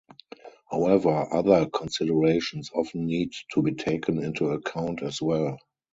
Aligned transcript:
However, 0.71 1.27
other 1.31 1.67
considerations 1.69 2.71
often 2.73 3.05
need 3.05 3.33
to 3.53 3.61
be 3.61 3.75
taken 3.75 4.17
into 4.23 4.49
account 4.49 5.03
as 5.03 5.21
well. 5.21 5.59